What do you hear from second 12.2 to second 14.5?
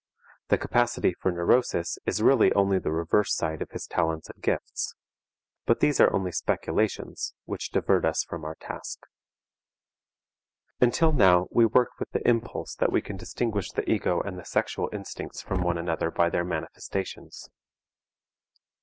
impulse that we can distinguish the ego and the